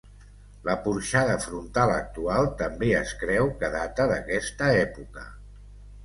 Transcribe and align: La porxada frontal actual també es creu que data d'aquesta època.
La 0.67 0.75
porxada 0.85 1.33
frontal 1.41 1.91
actual 1.95 2.49
també 2.61 2.89
es 2.99 3.11
creu 3.23 3.51
que 3.59 3.69
data 3.75 4.07
d'aquesta 4.13 4.71
època. 4.79 5.27